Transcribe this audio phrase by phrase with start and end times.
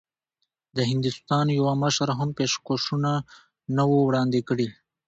[0.75, 3.11] د هندوستان یوه مشر هم پېشکشونه
[3.75, 4.67] نه وو وړاندي کړي.